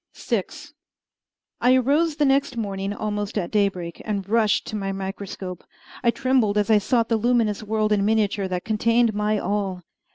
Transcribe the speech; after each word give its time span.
VI 0.15 0.45
I 1.61 1.75
arose 1.75 2.15
the 2.15 2.25
next 2.25 2.57
morning 2.57 2.91
almost 2.91 3.37
at 3.37 3.51
daybreak, 3.51 4.01
and 4.03 4.27
rushed 4.27 4.65
to 4.65 4.75
my 4.75 4.91
microscope, 4.91 5.63
I 6.03 6.09
trembled 6.09 6.57
as 6.57 6.71
I 6.71 6.79
sought 6.79 7.07
the 7.09 7.17
luminous 7.17 7.61
world 7.61 7.91
in 7.91 8.03
miniature 8.03 8.47
that 8.47 8.65
contained 8.65 9.13
my 9.13 9.37
all. 9.37 9.83